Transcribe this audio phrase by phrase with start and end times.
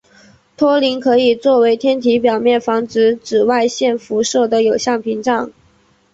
[0.57, 5.51] 托林可以作为天体表面防止紫外线辐射的有效屏障。